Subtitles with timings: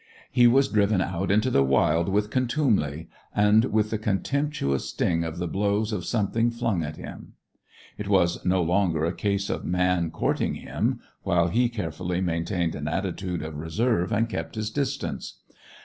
[0.31, 5.37] He was driven out into the wild with contumely, and with the contemptuous sting of
[5.37, 7.33] the blow of something flung at him.
[7.99, 12.87] It was no longer a case of man courting him, while he carefully maintained an
[12.87, 15.35] attitude of reserve and kept his distance.